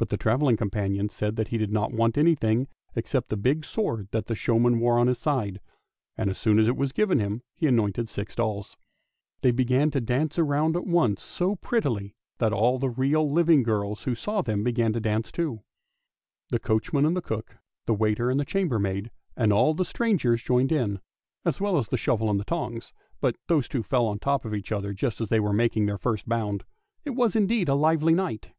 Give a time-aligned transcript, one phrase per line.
[0.00, 4.06] But the travelling companion said that he did not want anything except the big sword
[4.12, 5.60] that the showman wore at his side,
[6.16, 8.76] and as soon as it was given him he anointed six dolls.
[9.40, 14.04] They began to dance about at once so prettily that all the real, living girls
[14.04, 15.64] who saw them began to dance too.
[16.50, 17.56] The coachman and the cook,
[17.86, 21.00] the waiter and the chambermaid, and all the strangers joined in,
[21.44, 24.44] as well as the shovel and the tongs: but those two fell on the top
[24.44, 26.62] of each other just as they were making their first bound.
[27.04, 28.52] It was indeed a lively night